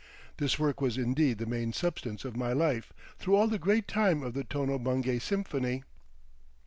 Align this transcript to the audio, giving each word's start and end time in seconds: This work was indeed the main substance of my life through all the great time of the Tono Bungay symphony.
This 0.37 0.57
work 0.57 0.81
was 0.81 0.97
indeed 0.97 1.37
the 1.37 1.45
main 1.45 1.73
substance 1.73 2.25
of 2.25 2.35
my 2.35 2.53
life 2.53 2.91
through 3.19 3.35
all 3.35 3.47
the 3.47 3.59
great 3.59 3.87
time 3.87 4.23
of 4.23 4.33
the 4.33 4.43
Tono 4.43 4.79
Bungay 4.79 5.19
symphony. 5.19 5.83